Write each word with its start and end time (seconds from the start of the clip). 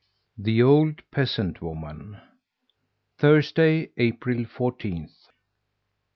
THE 0.35 0.63
OLD 0.63 1.03
PEASANT 1.11 1.61
WOMAN 1.61 2.19
Thursday, 3.19 3.91
April 3.97 4.45
fourteenth. 4.45 5.27